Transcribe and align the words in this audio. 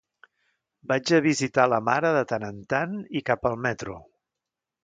Vaig 0.91 1.11
a 1.17 1.19
visitar 1.25 1.67
la 1.75 1.79
mare 1.91 2.13
de 2.17 2.25
tant 2.33 2.49
en 2.49 2.59
tant 2.75 2.99
i 3.21 3.25
cap 3.31 3.49
al 3.51 3.63
metro! 3.67 4.03